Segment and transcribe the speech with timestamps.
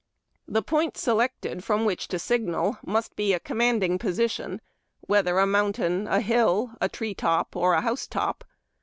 [0.47, 4.59] The point selected from which to signal must be a command ing position,
[5.01, 8.43] whether a mountain, a hill, a tree top, or a house top.